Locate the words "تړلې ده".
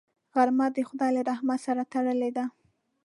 1.93-2.45